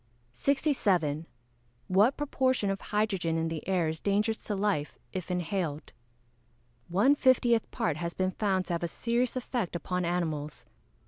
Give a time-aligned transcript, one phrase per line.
[0.33, 1.27] 67.
[1.87, 5.93] What proportion of hydrogen in the air is dangerous to life, if inhaled?
[6.87, 10.65] One fiftieth part has been found to have a serious effect upon animals.